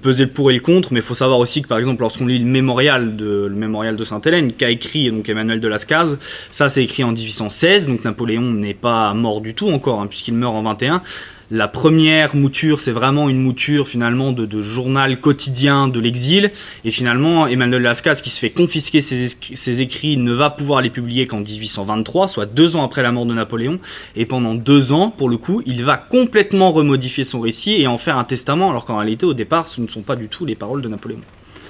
peser 0.00 0.24
le 0.24 0.30
pour 0.30 0.50
et 0.50 0.54
le 0.54 0.60
contre. 0.60 0.92
Mais 0.92 1.00
il 1.00 1.06
faut 1.06 1.14
savoir 1.14 1.38
aussi 1.38 1.62
que 1.62 1.68
par 1.68 1.78
exemple, 1.78 2.02
lorsqu'on 2.02 2.26
lit 2.26 2.38
le 2.38 2.44
mémorial 2.44 3.16
de 3.16 3.46
le 3.48 3.54
mémorial 3.54 3.96
de 3.96 4.04
Sainte-Hélène, 4.04 4.52
qu'a 4.52 4.70
écrit 4.70 5.10
donc 5.10 5.28
Emmanuel 5.28 5.60
de 5.60 5.68
Lascaz, 5.68 6.18
ça 6.50 6.68
c'est 6.68 6.84
écrit 6.84 7.04
en 7.04 7.12
1816, 7.12 7.88
donc 7.88 8.04
Napoléon 8.04 8.42
n'est 8.42 8.74
pas 8.74 9.14
mort 9.14 9.40
du 9.40 9.54
tout 9.54 9.68
encore, 9.68 10.00
hein, 10.00 10.06
puisqu'il 10.06 10.34
meurt 10.34 10.54
en 10.54 10.62
21. 10.62 11.02
La 11.50 11.66
première 11.66 12.36
mouture, 12.36 12.78
c'est 12.78 12.92
vraiment 12.92 13.30
une 13.30 13.40
mouture 13.40 13.88
finalement 13.88 14.32
de, 14.32 14.44
de 14.44 14.60
journal 14.60 15.18
quotidien 15.18 15.88
de 15.88 15.98
l'exil. 15.98 16.50
Et 16.84 16.90
finalement, 16.90 17.46
Emmanuel 17.46 17.80
Lascaz, 17.80 18.20
qui 18.20 18.28
se 18.28 18.38
fait 18.38 18.50
confisquer 18.50 19.00
ses, 19.00 19.28
ses, 19.28 19.80
écrits, 19.80 20.18
ne 20.18 20.32
va 20.32 20.50
pouvoir 20.50 20.82
les 20.82 20.90
publier 20.90 21.26
qu'en 21.26 21.40
1823, 21.40 22.28
soit 22.28 22.44
deux 22.44 22.76
ans 22.76 22.84
après 22.84 23.02
la 23.02 23.12
mort 23.12 23.24
de 23.24 23.32
Napoléon. 23.32 23.78
Et 24.14 24.26
pendant 24.26 24.54
deux 24.54 24.92
ans, 24.92 25.08
pour 25.08 25.30
le 25.30 25.38
coup, 25.38 25.62
il 25.64 25.84
va 25.84 25.96
complètement 25.96 26.70
remodifier 26.70 27.24
son 27.24 27.40
récit 27.40 27.80
et 27.80 27.86
en 27.86 27.96
faire 27.96 28.18
un 28.18 28.24
testament, 28.24 28.68
alors 28.68 28.84
qu'en 28.84 28.98
réalité, 28.98 29.24
au 29.24 29.32
départ, 29.34 29.68
ce 29.68 29.80
ne 29.80 29.88
sont 29.88 30.02
pas 30.02 30.16
du 30.16 30.28
tout 30.28 30.44
les 30.44 30.54
paroles 30.54 30.82
de 30.82 30.88
Napoléon. 30.88 31.20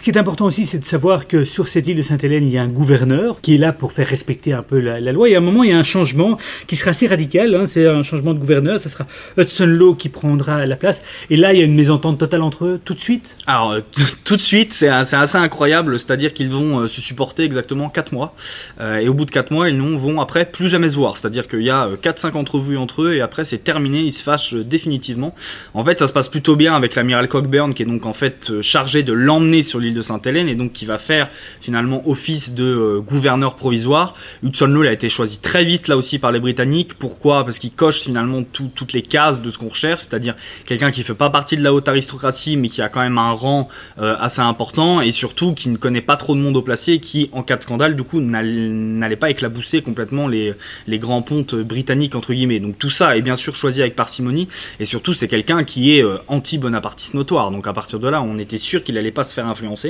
Qui 0.08 0.14
est 0.14 0.18
important 0.18 0.46
aussi, 0.46 0.64
c'est 0.64 0.78
de 0.78 0.86
savoir 0.86 1.28
que 1.28 1.44
sur 1.44 1.68
cette 1.68 1.86
île 1.86 1.98
de 1.98 2.00
Sainte-Hélène, 2.00 2.46
il 2.46 2.50
y 2.50 2.56
a 2.56 2.62
un 2.62 2.68
gouverneur 2.68 3.42
qui 3.42 3.56
est 3.56 3.58
là 3.58 3.74
pour 3.74 3.92
faire 3.92 4.06
respecter 4.06 4.54
un 4.54 4.62
peu 4.62 4.80
la, 4.80 5.00
loi. 5.12 5.28
Et 5.28 5.34
à 5.34 5.38
un 5.38 5.42
moment, 5.42 5.64
il 5.64 5.68
y 5.68 5.72
a 5.74 5.76
un 5.76 5.82
changement 5.82 6.38
qui 6.66 6.76
sera 6.76 6.92
assez 6.92 7.06
radical. 7.06 7.54
Hein, 7.54 7.66
c'est 7.66 7.86
un 7.86 8.02
changement 8.02 8.32
de 8.32 8.38
gouverneur. 8.38 8.80
Ce 8.80 8.88
sera 8.88 9.06
Hudson 9.36 9.66
Law 9.66 9.96
qui 9.96 10.08
prendra 10.08 10.64
la 10.64 10.76
place. 10.76 11.02
Et 11.28 11.36
là, 11.36 11.52
il 11.52 11.58
y 11.58 11.62
a 11.62 11.66
une 11.66 11.74
mésentente 11.74 12.16
totale 12.16 12.40
entre 12.40 12.64
eux 12.64 12.80
tout 12.82 12.94
de 12.94 13.00
suite? 13.00 13.36
Alors, 13.46 13.76
tout 14.24 14.36
de 14.36 14.40
suite, 14.40 14.72
c'est 14.72 14.88
assez 14.88 15.36
incroyable. 15.36 15.98
C'est-à-dire 15.98 16.32
qu'ils 16.32 16.48
vont 16.48 16.86
se 16.86 17.02
supporter 17.02 17.42
exactement 17.42 17.90
4 17.90 18.12
mois. 18.12 18.34
Euh, 18.80 19.00
et 19.00 19.10
au 19.10 19.12
bout 19.12 19.26
de 19.26 19.30
4 19.30 19.50
mois, 19.50 19.68
ils 19.68 19.76
ne 19.76 19.94
vont 19.94 20.22
après 20.22 20.46
plus 20.46 20.68
jamais 20.68 20.88
se 20.88 20.96
voir. 20.96 21.18
C'est-à-dire 21.18 21.46
qu'il 21.48 21.64
y 21.64 21.70
a 21.70 21.86
4-5 22.02 22.32
entrevues 22.32 22.78
entre 22.78 23.02
eux 23.02 23.12
et 23.12 23.20
après, 23.20 23.44
c'est 23.44 23.58
terminé. 23.58 23.98
Ils 23.98 24.12
se 24.12 24.22
fâchent 24.22 24.54
définitivement. 24.54 25.34
En 25.74 25.84
fait, 25.84 25.98
ça 25.98 26.06
se 26.06 26.14
passe 26.14 26.30
plutôt 26.30 26.56
bien 26.56 26.74
avec 26.74 26.94
l'amiral 26.94 27.28
Cockburn 27.28 27.74
qui 27.74 27.82
est 27.82 27.86
donc 27.86 28.06
en 28.06 28.14
fait 28.14 28.62
chargé 28.62 29.02
de 29.02 29.12
l'emmener 29.12 29.62
sur 29.62 29.78
l'île 29.78 29.97
de 29.98 30.02
Sainte-Hélène 30.02 30.48
et 30.48 30.54
donc 30.54 30.72
qui 30.72 30.86
va 30.86 30.96
faire 30.96 31.28
finalement 31.60 32.08
office 32.08 32.54
de 32.54 32.64
euh, 32.64 33.00
gouverneur 33.00 33.56
provisoire. 33.56 34.14
Hudson 34.42 34.66
Law 34.66 34.82
a 34.82 34.92
été 34.92 35.08
choisi 35.08 35.38
très 35.40 35.64
vite 35.64 35.88
là 35.88 35.96
aussi 35.96 36.18
par 36.18 36.32
les 36.32 36.40
Britanniques. 36.40 36.94
Pourquoi? 36.94 37.44
Parce 37.44 37.58
qu'il 37.58 37.72
coche 37.72 38.00
finalement 38.00 38.42
tout, 38.44 38.70
toutes 38.74 38.92
les 38.92 39.02
cases 39.02 39.42
de 39.42 39.50
ce 39.50 39.58
qu'on 39.58 39.68
recherche, 39.68 40.02
c'est-à-dire 40.02 40.34
quelqu'un 40.64 40.90
qui 40.90 41.02
fait 41.02 41.14
pas 41.14 41.30
partie 41.30 41.56
de 41.56 41.62
la 41.62 41.74
haute 41.74 41.88
aristocratie 41.88 42.56
mais 42.56 42.68
qui 42.68 42.80
a 42.80 42.88
quand 42.88 43.00
même 43.00 43.18
un 43.18 43.32
rang 43.32 43.68
euh, 43.98 44.14
assez 44.18 44.40
important 44.40 45.00
et 45.00 45.10
surtout 45.10 45.52
qui 45.52 45.68
ne 45.68 45.76
connaît 45.76 46.00
pas 46.00 46.16
trop 46.16 46.34
de 46.34 46.40
monde 46.40 46.56
au 46.56 46.62
placé 46.62 47.00
qui 47.00 47.28
en 47.32 47.42
cas 47.42 47.56
de 47.56 47.62
scandale 47.62 47.96
du 47.96 48.04
coup 48.04 48.20
n'allait 48.20 49.16
pas 49.16 49.30
éclabousser 49.30 49.82
complètement 49.82 50.28
les, 50.28 50.54
grands 50.98 51.22
pontes 51.22 51.54
britanniques 51.54 52.14
entre 52.14 52.32
guillemets. 52.32 52.60
Donc 52.60 52.78
tout 52.78 52.90
ça 52.90 53.16
est 53.16 53.22
bien 53.22 53.36
sûr 53.36 53.56
choisi 53.56 53.80
avec 53.80 53.96
parcimonie 53.96 54.48
et 54.78 54.84
surtout 54.84 55.12
c'est 55.12 55.28
quelqu'un 55.28 55.64
qui 55.64 55.96
est 55.96 56.04
euh, 56.04 56.18
anti-bonapartiste 56.28 57.14
notoire. 57.14 57.50
Donc 57.50 57.66
à 57.66 57.72
partir 57.72 57.98
de 57.98 58.08
là 58.08 58.22
on 58.22 58.38
était 58.38 58.56
sûr 58.56 58.84
qu'il 58.84 58.96
allait 58.96 59.10
pas 59.10 59.24
se 59.24 59.34
faire 59.34 59.46
influencer. 59.46 59.87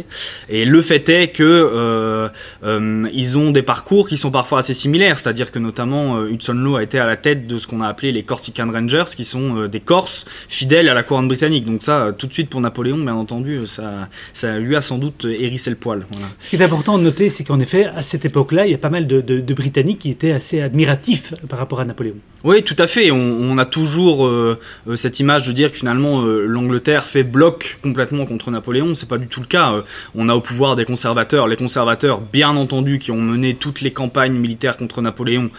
Et 0.48 0.64
le 0.64 0.82
fait 0.82 1.08
est 1.08 1.28
que 1.28 1.42
euh, 1.42 2.28
euh, 2.64 3.08
ils 3.12 3.38
ont 3.38 3.50
des 3.50 3.62
parcours 3.62 4.08
qui 4.08 4.16
sont 4.16 4.30
parfois 4.30 4.60
assez 4.60 4.74
similaires, 4.74 5.18
c'est-à-dire 5.18 5.52
que 5.52 5.58
notamment 5.58 6.16
euh, 6.16 6.30
Hudson 6.30 6.54
Law 6.54 6.76
a 6.76 6.82
été 6.82 6.98
à 6.98 7.06
la 7.06 7.16
tête 7.16 7.46
de 7.46 7.58
ce 7.58 7.66
qu'on 7.66 7.80
a 7.80 7.88
appelé 7.88 8.12
les 8.12 8.22
Corsican 8.22 8.70
Rangers, 8.70 9.04
qui 9.16 9.24
sont 9.24 9.66
des 9.66 9.80
Corses 9.80 10.26
fidèles 10.48 10.88
à 10.88 10.94
la 10.94 11.02
couronne 11.02 11.28
britannique. 11.28 11.64
Donc 11.64 11.82
ça, 11.82 12.12
tout 12.16 12.26
de 12.26 12.32
suite 12.32 12.50
pour 12.50 12.60
Napoléon, 12.60 12.98
bien 12.98 13.14
entendu, 13.14 13.60
ça, 13.66 14.58
lui 14.58 14.76
a 14.76 14.80
sans 14.80 14.98
doute 14.98 15.26
hérissé 15.28 15.70
le 15.70 15.76
poil. 15.76 16.06
Ce 16.38 16.50
qui 16.50 16.56
est 16.56 16.62
important 16.62 16.98
de 16.98 17.04
noter, 17.04 17.28
c'est 17.28 17.44
qu'en 17.44 17.60
effet, 17.60 17.86
à 17.86 18.02
cette 18.02 18.24
époque-là, 18.24 18.66
il 18.66 18.72
y 18.72 18.74
a 18.74 18.78
pas 18.78 18.90
mal 18.90 19.06
de 19.06 19.54
Britanniques 19.54 19.98
qui 20.00 20.10
étaient 20.10 20.32
assez 20.32 20.60
admiratifs 20.60 21.34
par 21.48 21.58
rapport 21.58 21.80
à 21.80 21.84
Napoléon. 21.84 22.16
Oui, 22.44 22.62
tout 22.62 22.76
à 22.78 22.86
fait. 22.86 23.10
On, 23.10 23.58
a 23.58 23.64
toujours 23.64 24.24
euh, 24.24 24.60
euh, 24.86 24.94
cette 24.94 25.18
image 25.18 25.42
de 25.42 25.50
dire 25.50 25.72
que 25.72 25.78
finalement 25.78 26.22
euh, 26.22 26.44
l'Angleterre 26.46 27.02
fait 27.02 27.24
bloc 27.24 27.80
complètement 27.82 28.26
contre 28.26 28.52
Napoléon. 28.52 28.94
C'est 28.94 29.08
pas 29.08 29.18
du 29.18 29.26
tout 29.26 29.40
le 29.40 29.46
cas. 29.46 29.82
on 30.14 30.28
a 30.28 30.34
au 30.34 30.40
pouvoir 30.40 30.76
des 30.76 30.84
conservateurs. 30.84 31.48
Les 31.48 31.56
conservateurs, 31.56 32.20
bien 32.20 32.50
entendu, 32.50 33.00
qui 33.00 33.10
ont 33.10 33.20
mené 33.20 33.54
toutes 33.54 33.80
les 33.80 33.90
campagnes 33.90 34.34
militaires 34.34 34.76
contre 34.76 35.02
Napoléon, 35.02 35.50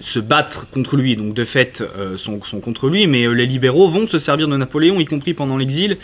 se 0.00 0.18
battent 0.18 0.66
contre 0.72 0.96
lui. 0.96 1.14
Donc 1.14 1.34
de 1.34 1.44
fait, 1.44 1.84
sont, 2.16 2.38
contre 2.38 2.88
lui. 2.88 3.06
Mais 3.06 3.32
les 3.32 3.46
libéraux 3.46 3.88
vont 3.88 4.08
se 4.08 4.18
servir 4.18 4.48
de 4.48 4.56
Napoléon, 4.56 4.98
y 4.98 5.04
compris 5.04 5.34
pendant 5.34 5.56
l'exil, 5.56 5.98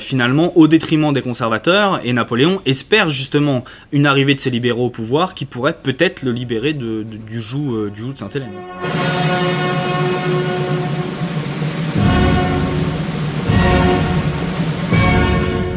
finalement 0.00 0.56
au 0.58 0.68
détriment 0.68 1.14
des 1.14 1.22
conservateurs. 1.22 2.00
Et 2.04 2.12
Napoléon 2.12 2.60
espère 2.66 3.08
justement 3.08 3.64
une 3.92 4.04
arrivée 4.04 4.34
de 4.34 4.40
ces 4.40 4.50
libéraux 4.50 4.86
au 4.86 4.90
pouvoir 4.90 5.34
qui 5.34 5.46
pourrait 5.46 5.76
peut-être 5.82 6.22
le 6.22 6.32
libérer 6.32 6.74
du 6.74 7.40
joug 7.40 7.90
de 7.90 8.18
Sainte-Hélène. 8.18 9.29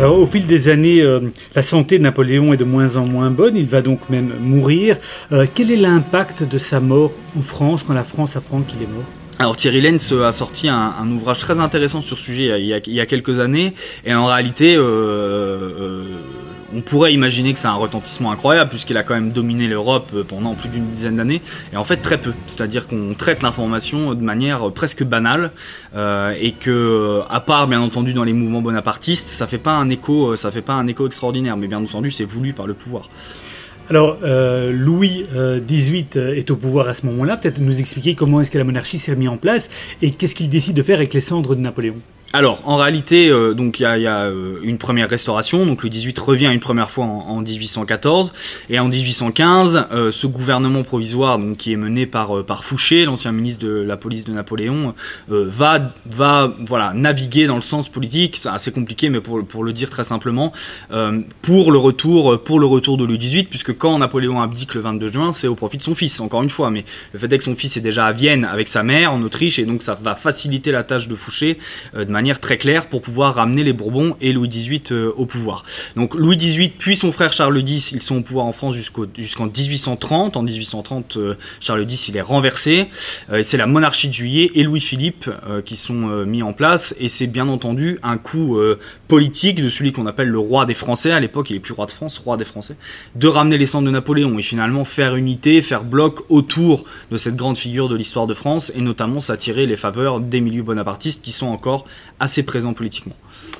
Alors, 0.03 0.19
au 0.19 0.25
fil 0.25 0.45
des 0.45 0.67
années, 0.67 1.01
euh, 1.01 1.21
la 1.55 1.61
santé 1.61 1.97
de 1.97 2.03
Napoléon 2.03 2.51
est 2.51 2.57
de 2.57 2.65
moins 2.65 2.97
en 2.97 3.05
moins 3.05 3.29
bonne, 3.29 3.55
il 3.55 3.67
va 3.67 3.81
donc 3.81 4.09
même 4.09 4.33
mourir. 4.41 4.97
Euh, 5.31 5.45
quel 5.55 5.71
est 5.71 5.77
l'impact 5.77 6.43
de 6.43 6.57
sa 6.57 6.81
mort 6.81 7.13
en 7.39 7.41
France 7.41 7.83
quand 7.87 7.93
la 7.93 8.03
France 8.03 8.35
apprend 8.35 8.59
qu'il 8.63 8.81
est 8.81 8.91
mort? 8.93 9.05
Alors 9.39 9.55
Thierry 9.55 9.79
Lenz 9.79 10.11
a 10.11 10.33
sorti 10.33 10.67
un, 10.67 10.91
ouvrage 11.09 11.39
très 11.39 11.59
intéressant 11.59 12.01
sur 12.01 12.17
ce 12.17 12.23
sujet 12.25 12.61
il 12.61 12.93
y 12.93 12.99
a, 12.99 13.05
quelques 13.05 13.39
années. 13.39 13.75
Et 14.05 14.13
en 14.13 14.25
réalité 14.25 14.75
euh, 14.77 16.03
on 16.75 16.81
pourrait 16.81 17.13
imaginer 17.13 17.53
que 17.53 17.59
c'est 17.59 17.67
un 17.67 17.73
retentissement 17.73 18.31
incroyable 18.31 18.69
puisqu'il 18.69 18.97
a 18.97 19.03
quand 19.03 19.13
même 19.13 19.31
dominé 19.31 19.67
l'Europe 19.67 20.11
euh, 20.13 20.23
pendant 20.23 20.53
plus 20.55 20.69
d'une 20.69 20.85
dizaine 20.85 21.17
d'années 21.17 21.41
et 21.71 21.77
en 21.77 21.83
fait 21.83 21.97
très 21.97 22.17
peu. 22.17 22.33
C'est-à-dire 22.47 22.87
qu'on 22.87 23.13
traite 23.17 23.43
l'information 23.43 24.13
de 24.13 24.21
manière 24.21 24.71
presque 24.71 25.03
banale 25.03 25.51
euh, 25.95 26.33
et 26.39 26.51
que 26.51 27.21
à 27.29 27.39
part 27.39 27.67
bien 27.67 27.81
entendu 27.81 28.13
dans 28.13 28.23
les 28.23 28.33
mouvements 28.33 28.61
bonapartistes, 28.61 29.27
ça 29.27 29.47
fait 29.47 29.57
pas 29.57 29.73
un 29.73 29.89
écho, 29.89 30.31
euh, 30.31 30.35
ça 30.35 30.51
fait 30.51 30.61
pas 30.61 30.73
un 30.73 30.87
écho 30.87 31.05
extraordinaire, 31.05 31.57
mais 31.57 31.67
bien 31.67 31.81
entendu 31.81 32.11
c'est 32.11 32.25
voulu 32.25 32.53
par 32.53 32.67
le 32.67 32.73
pouvoir. 32.73 33.09
Alors, 33.89 34.17
Louis 34.71 35.25
XVIII 35.33 36.07
est 36.15 36.49
au 36.49 36.55
pouvoir 36.55 36.87
à 36.87 36.93
ce 36.93 37.05
moment-là. 37.05 37.35
Peut-être 37.35 37.59
nous 37.59 37.81
expliquer 37.81 38.15
comment 38.15 38.39
est-ce 38.39 38.49
que 38.49 38.57
la 38.57 38.63
monarchie 38.63 38.97
s'est 38.97 39.11
remise 39.11 39.27
en 39.27 39.35
place 39.35 39.69
et 40.01 40.11
qu'est-ce 40.11 40.35
qu'il 40.35 40.49
décide 40.49 40.77
de 40.77 40.83
faire 40.83 40.95
avec 40.95 41.13
les 41.13 41.19
cendres 41.19 41.53
de 41.53 41.59
Napoléon. 41.59 41.95
Alors, 42.35 42.63
en 42.65 42.77
réalité, 42.77 43.29
euh, 43.29 43.53
donc 43.53 43.79
il 43.79 43.83
y 43.83 43.85
a, 43.85 44.23
euh, 44.23 44.57
une 44.63 44.79
première 44.79 45.07
restauration. 45.07 45.67
Donc 45.67 45.83
le 45.83 45.89
18 45.89 46.17
revient 46.17 46.49
une 46.51 46.59
première 46.59 46.89
fois 46.89 47.05
en, 47.05 47.41
1814 47.41 48.33
et 48.71 48.79
en 48.79 48.87
1815, 48.87 49.85
euh, 49.91 50.09
ce 50.09 50.25
gouvernement 50.25 50.81
provisoire, 50.81 51.39
qui 51.59 51.73
est 51.73 51.75
mené 51.75 52.07
par 52.07 52.43
Fouché, 52.63 53.05
l'ancien 53.05 53.31
ministre 53.31 53.63
de 53.63 53.73
la 53.73 53.97
police 53.97 54.23
de 54.23 54.31
Napoléon, 54.31 54.95
va 55.27 55.93
va 56.09 56.55
voilà 56.65 56.93
naviguer 56.95 57.45
dans 57.45 57.55
le 57.55 57.61
sens 57.61 57.87
politique. 57.87 58.37
C'est 58.37 58.49
assez 58.49 58.71
compliqué, 58.71 59.09
mais 59.09 59.19
pour 59.19 59.45
pour 59.45 59.63
le 59.63 59.71
dire 59.71 59.91
très 59.91 60.03
simplement, 60.03 60.53
pour 61.43 61.71
le 61.71 61.77
retour 61.77 62.41
pour 62.41 62.59
le 62.59 62.65
retour 62.65 62.97
de 62.97 63.05
Louis 63.05 63.19
XVIII, 63.19 63.43
puisque 63.43 63.77
quand 63.77 63.99
Napoléon 63.99 64.41
abdique 64.41 64.73
le 64.73 64.81
22 64.81 65.07
juin, 65.07 65.31
c'est 65.31 65.47
au 65.47 65.55
profit 65.55 65.77
de 65.77 65.83
son 65.83 65.93
fils. 65.93 66.19
Encore 66.19 66.41
une 66.41 66.49
fois, 66.49 66.71
mais 66.71 66.83
le 67.13 67.19
fait 67.19 67.31
est 67.31 67.37
que 67.37 67.43
son 67.43 67.55
fils 67.55 67.77
est 67.77 67.81
déjà 67.81 68.07
à 68.07 68.11
Vienne 68.11 68.45
avec 68.45 68.67
sa 68.67 68.81
mère 68.81 69.13
en 69.13 69.21
Autriche 69.21 69.59
et 69.59 69.65
donc 69.65 69.83
ça 69.83 69.93
va 70.01 70.15
faciliter 70.15 70.71
la 70.71 70.83
tâche 70.83 71.07
de 71.07 71.13
Fouché 71.13 71.59
de 71.93 72.03
manière 72.05 72.22
très 72.39 72.57
claire 72.57 72.87
pour 72.87 73.01
pouvoir 73.01 73.35
ramener 73.35 73.63
les 73.63 73.73
Bourbons 73.73 74.15
et 74.21 74.31
Louis 74.31 74.47
XVIII 74.47 74.81
euh, 74.91 75.11
au 75.15 75.25
pouvoir. 75.25 75.63
Donc 75.95 76.15
Louis 76.15 76.37
XVIII 76.37 76.69
puis 76.69 76.95
son 76.95 77.11
frère 77.11 77.33
Charles 77.33 77.59
X, 77.59 77.91
ils 77.91 78.01
sont 78.01 78.17
au 78.17 78.21
pouvoir 78.21 78.45
en 78.45 78.51
France 78.51 78.75
jusqu'en 78.75 79.45
1830. 79.45 80.37
En 80.37 80.41
1830, 80.41 81.17
euh, 81.17 81.35
Charles 81.59 81.83
X 81.83 82.07
il 82.07 82.17
est 82.17 82.21
renversé. 82.21 82.87
Euh, 83.31 83.43
c'est 83.43 83.57
la 83.57 83.67
monarchie 83.67 84.07
de 84.07 84.13
Juillet 84.13 84.51
et 84.55 84.63
Louis-Philippe 84.63 85.29
qui 85.65 85.75
sont 85.75 86.23
mis 86.25 86.43
en 86.43 86.53
place. 86.53 86.95
Et 86.99 87.07
c'est 87.07 87.27
bien 87.27 87.47
entendu 87.47 87.99
un 88.03 88.17
coup 88.17 88.57
politique 89.07 89.61
de 89.61 89.69
celui 89.69 89.91
qu'on 89.91 90.07
appelle 90.07 90.29
le 90.29 90.39
roi 90.39 90.65
des 90.65 90.73
Français. 90.73 91.11
À 91.11 91.19
l'époque, 91.19 91.49
il 91.49 91.55
est 91.55 91.59
plus 91.59 91.73
roi 91.73 91.85
de 91.85 91.91
France, 91.91 92.17
roi 92.17 92.37
des 92.37 92.45
Français, 92.45 92.75
de 93.15 93.27
ramener 93.27 93.57
les 93.57 93.65
cendres 93.65 93.85
de 93.85 93.91
Napoléon 93.91 94.39
et 94.39 94.41
finalement 94.41 94.85
faire 94.85 95.15
unité, 95.15 95.61
faire 95.61 95.83
bloc 95.83 96.21
autour 96.29 96.85
de 97.11 97.17
cette 97.17 97.35
grande 97.35 97.57
figure 97.57 97.89
de 97.89 97.95
l'histoire 97.95 98.27
de 98.27 98.33
France 98.33 98.71
et 98.75 98.81
notamment 98.81 99.19
s'attirer 99.19 99.65
les 99.65 99.75
faveurs 99.75 100.19
des 100.19 100.41
milieux 100.41 100.63
bonapartistes 100.63 101.21
qui 101.21 101.31
sont 101.31 101.47
encore 101.47 101.85
assez 102.19 102.43
présent 102.43 102.73
politiquement. 102.73 103.15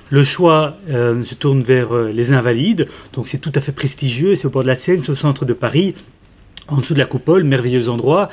Le 0.10 0.24
choix 0.24 0.74
euh, 0.90 1.24
se 1.24 1.36
tourne 1.36 1.64
vers 1.64 1.96
euh, 1.96 2.12
les 2.12 2.34
Invalides, 2.34 2.88
donc 3.14 3.28
c'est 3.28 3.40
tout 3.40 3.52
à 3.56 3.62
fait 3.62 3.72
prestigieux, 3.72 4.36
c'est 4.36 4.46
au 4.46 4.50
bord 4.50 4.64
de 4.64 4.68
la 4.68 4.76
Seine, 4.76 5.02
c'est 5.02 5.12
au 5.12 5.16
centre 5.16 5.46
de 5.46 5.54
Paris 5.54 5.96
en 6.70 6.78
dessous 6.78 6.94
de 6.94 7.00
la 7.00 7.06
coupole, 7.06 7.44
merveilleux 7.44 7.90
endroit. 7.90 8.30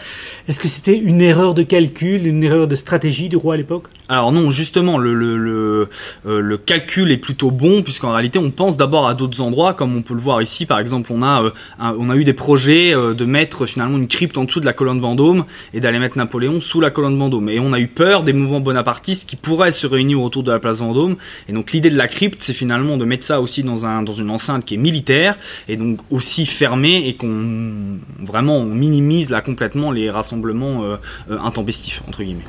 Est-ce 0.48 0.60
que 0.60 0.68
c'était 0.68 0.96
une 0.96 1.20
erreur 1.20 1.54
de 1.54 1.62
calcul, 1.62 2.26
une 2.26 2.44
erreur 2.44 2.68
de 2.68 2.76
stratégie 2.76 3.28
du 3.28 3.36
roi 3.36 3.54
à 3.54 3.56
l'époque? 3.56 3.88
Alors 4.08 4.32
non, 4.32 4.50
justement, 4.50 5.00
euh, 5.00 5.88
le, 6.24 6.56
calcul 6.56 7.10
est 7.10 7.16
plutôt 7.16 7.50
bon, 7.50 7.82
puisqu'en 7.82 8.12
réalité, 8.12 8.38
on 8.38 8.50
pense 8.50 8.76
d'abord 8.76 9.08
à 9.08 9.14
d'autres 9.14 9.40
endroits, 9.40 9.74
comme 9.74 9.96
on 9.96 10.02
peut 10.02 10.14
le 10.14 10.20
voir 10.20 10.42
ici. 10.42 10.66
Par 10.66 10.78
exemple, 10.78 11.12
on 11.12 11.22
a, 11.22 11.42
euh, 11.42 11.50
on 11.78 12.08
a 12.08 12.16
eu 12.16 12.24
des 12.24 12.32
projets 12.32 12.94
euh, 12.94 13.14
de 13.14 13.24
mettre 13.24 13.66
finalement 13.66 13.98
une 13.98 14.08
crypte 14.08 14.38
en 14.38 14.44
dessous 14.44 14.60
de 14.60 14.64
la 14.64 14.72
colonne 14.72 15.00
Vendôme 15.00 15.44
et 15.74 15.80
d'aller 15.80 15.98
mettre 15.98 16.16
Napoléon 16.16 16.60
sous 16.60 16.80
la 16.80 16.90
colonne 16.90 17.18
Vendôme. 17.18 17.48
Et 17.48 17.58
on 17.58 17.72
a 17.72 17.80
eu 17.80 17.88
peur 17.88 18.22
des 18.22 18.32
mouvements 18.32 18.60
bonapartistes 18.60 19.28
qui 19.28 19.36
pourraient 19.36 19.70
se 19.70 19.86
réunir 19.86 20.20
autour 20.22 20.42
de 20.42 20.52
la 20.52 20.58
place 20.58 20.78
Vendôme. 20.78 21.16
Et 21.48 21.52
donc 21.52 21.72
l'idée 21.72 21.90
de 21.90 21.96
la 21.96 22.08
crypte, 22.08 22.42
c'est 22.42 22.54
finalement 22.54 22.96
de 22.96 23.04
mettre 23.04 23.24
ça 23.24 23.40
aussi 23.40 23.62
dans, 23.62 23.86
un, 23.86 24.02
dans 24.02 24.14
une 24.14 24.30
enceinte 24.30 24.64
qui 24.64 24.74
est 24.74 24.78
militaire, 24.78 25.36
et 25.68 25.76
donc 25.76 26.00
aussi 26.10 26.46
fermée, 26.46 27.08
et 27.08 27.14
qu'on 27.14 27.98
vraiment 28.22 28.58
on 28.58 28.66
minimise 28.66 29.30
là 29.30 29.40
complètement 29.40 29.90
les 29.90 30.10
rassemblements 30.10 30.84
euh, 30.84 30.96
euh, 31.30 31.38
intempestifs 31.38 32.02
entre 32.08 32.22
guillemets. 32.22 32.44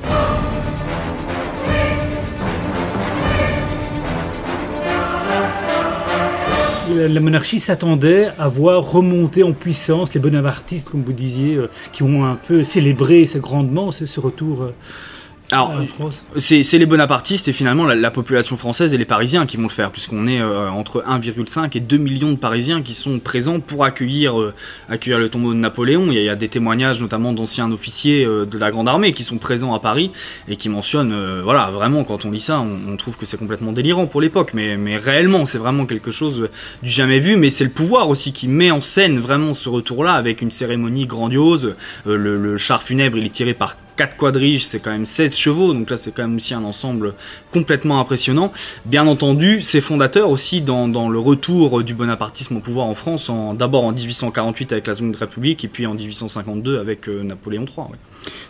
la 6.94 7.20
monarchie 7.20 7.58
s'attendait 7.58 8.30
à 8.38 8.48
voir 8.48 8.82
remonter 8.92 9.42
en 9.42 9.52
puissance 9.52 10.12
les 10.12 10.20
bonapartistes, 10.20 10.90
comme 10.90 11.02
vous 11.02 11.14
disiez, 11.14 11.54
euh, 11.54 11.70
qui 11.92 12.02
ont 12.02 12.24
un 12.24 12.34
peu 12.34 12.64
célébré 12.64 13.26
grandement 13.36 13.90
ce, 13.92 14.20
retour 14.20 14.68
alors, 15.52 15.74
c'est 16.36 16.78
les 16.78 16.86
bonapartistes 16.86 17.46
et 17.46 17.52
finalement 17.52 17.84
la, 17.84 18.10
population 18.10 18.56
française 18.56 18.94
et 18.94 18.98
les 18.98 19.04
Parisiens 19.04 19.44
qui 19.44 19.58
vont 19.58 19.64
le 19.64 19.68
faire, 19.68 19.90
puisqu'on 19.90 20.26
est 20.26 20.40
euh, 20.40 20.70
entre 20.70 21.04
1,5 21.06 21.76
et 21.76 21.80
2 21.80 21.96
millions 21.98 22.30
de 22.30 22.36
Parisiens 22.36 22.80
qui 22.80 22.94
sont 22.94 23.18
présents 23.18 23.60
pour 23.60 23.84
accueillir, 23.84 24.40
euh, 24.40 24.54
accueillir 24.88 25.18
le 25.18 25.28
tombeau 25.28 25.52
de 25.52 25.58
Napoléon. 25.58 26.06
Il 26.10 26.14
y 26.14 26.28
a, 26.28 26.36
des 26.36 26.48
témoignages 26.48 27.00
notamment 27.00 27.34
d'anciens 27.34 27.70
officiers 27.70 28.24
euh, 28.24 28.46
de 28.46 28.56
la 28.56 28.70
Grande 28.70 28.88
Armée 28.88 29.12
qui 29.12 29.24
sont 29.24 29.36
présents 29.36 29.74
à 29.74 29.78
Paris 29.78 30.10
et 30.48 30.56
qui 30.56 30.70
mentionnent, 30.70 31.42
voilà, 31.42 31.70
vraiment, 31.70 32.04
quand 32.04 32.24
on 32.24 32.30
lit 32.30 32.40
ça, 32.40 32.60
on, 32.60 32.96
trouve 32.96 33.16
que 33.16 33.26
c'est 33.26 33.36
complètement 33.36 33.72
délirant 33.72 34.06
pour 34.06 34.20
l'époque, 34.20 34.52
mais, 34.54 34.76
mais 34.76 34.96
réellement, 34.96 35.44
c'est 35.44 35.58
vraiment 35.58 35.86
quelque 35.86 36.10
chose 36.10 36.48
du 36.82 36.90
jamais 36.90 37.18
vu, 37.18 37.36
mais 37.36 37.50
c'est 37.50 37.64
le 37.64 37.70
pouvoir 37.70 38.08
aussi 38.08 38.32
qui 38.32 38.48
met 38.48 38.70
en 38.70 38.80
scène 38.80 39.18
vraiment 39.18 39.52
ce 39.52 39.68
retour-là 39.68 40.14
avec 40.14 40.40
une 40.40 40.50
cérémonie 40.50 41.06
grandiose. 41.06 41.74
Le, 42.06 42.36
le 42.36 42.56
char 42.56 42.82
funèbre, 42.82 43.18
il 43.18 43.26
est 43.26 43.30
tiré 43.30 43.54
par 43.54 43.76
4 43.96 44.16
quadriges, 44.16 44.64
c'est 44.64 44.80
quand 44.80 44.90
même 44.90 45.04
16 45.04 45.36
chevaux, 45.36 45.72
donc 45.72 45.90
là 45.90 45.96
c'est 45.96 46.12
quand 46.12 46.22
même 46.22 46.36
aussi 46.36 46.54
un 46.54 46.64
ensemble 46.64 47.14
complètement 47.52 48.00
impressionnant. 48.00 48.52
Bien 48.86 49.06
entendu, 49.06 49.60
c'est 49.60 49.80
fondateur 49.80 50.30
aussi 50.30 50.60
dans, 50.60 51.08
le 51.08 51.18
retour 51.18 51.82
du 51.82 51.94
bonapartisme 51.94 52.56
au 52.56 52.60
pouvoir 52.60 52.86
en 52.86 52.94
France, 52.94 53.30
d'abord 53.54 53.84
en 53.84 53.92
1848 53.92 54.72
avec 54.72 54.86
la 54.86 54.94
Seconde 54.94 55.16
République 55.16 55.64
et 55.64 55.68
puis 55.68 55.86
en 55.86 55.94
1852 55.94 56.78
avec 56.78 57.08
euh, 57.08 57.22
Napoléon 57.22 57.64
III. 57.64 57.86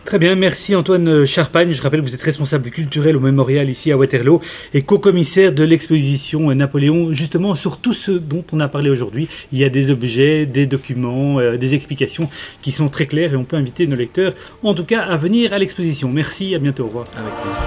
Très 0.05 0.19
bien, 0.19 0.35
merci 0.35 0.75
Antoine 0.75 1.25
Charpagne. 1.25 1.73
Je 1.73 1.81
rappelle 1.81 2.01
que 2.01 2.05
vous 2.05 2.13
êtes 2.13 2.21
responsable 2.21 2.69
culturel 2.69 3.15
au 3.15 3.19
mémorial 3.19 3.69
ici 3.69 3.91
à 3.91 3.97
Waterloo 3.97 4.41
et 4.73 4.83
co-commissaire 4.83 5.51
de 5.51 5.63
l'exposition 5.63 6.53
Napoléon, 6.53 7.11
justement 7.11 7.55
sur 7.55 7.77
tout 7.77 7.93
ce 7.93 8.11
dont 8.11 8.43
on 8.51 8.59
a 8.59 8.67
parlé 8.67 8.89
aujourd'hui. 8.89 9.27
Il 9.51 9.59
y 9.59 9.63
a 9.63 9.69
des 9.69 9.89
objets, 9.89 10.45
des 10.45 10.67
documents, 10.67 11.39
euh, 11.39 11.57
des 11.57 11.75
explications 11.75 12.29
qui 12.61 12.71
sont 12.71 12.89
très 12.89 13.05
claires 13.05 13.33
et 13.33 13.35
on 13.35 13.45
peut 13.45 13.55
inviter 13.55 13.87
nos 13.87 13.95
lecteurs, 13.95 14.33
en 14.61 14.73
tout 14.73 14.85
cas, 14.85 15.01
à 15.01 15.17
venir 15.33 15.53
à 15.53 15.57
l'exposition. 15.57 16.11
Merci, 16.11 16.53
à 16.53 16.59
bientôt, 16.59 16.83
au 16.83 16.87
revoir. 16.87 17.07
Avec 17.17 17.33
plaisir. 17.33 17.59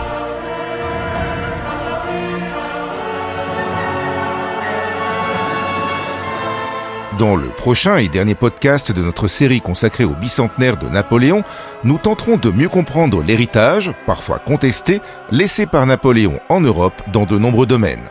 Dans 7.18 7.34
le 7.34 7.48
prochain 7.48 7.96
et 7.96 8.08
dernier 8.08 8.34
podcast 8.34 8.92
de 8.92 9.02
notre 9.02 9.26
série 9.26 9.62
consacrée 9.62 10.04
au 10.04 10.14
bicentenaire 10.14 10.76
de 10.76 10.86
Napoléon, 10.86 11.42
nous 11.82 11.98
tenterons 11.98 12.36
de 12.36 12.50
mieux 12.50 12.68
comprendre 12.68 13.22
l'héritage, 13.22 13.90
parfois 14.06 14.38
contesté, 14.38 15.00
laissé 15.32 15.66
par 15.66 15.86
Napoléon 15.86 16.38
en 16.50 16.60
Europe 16.60 16.94
dans 17.12 17.24
de 17.24 17.38
nombreux 17.38 17.66
domaines. 17.66 18.10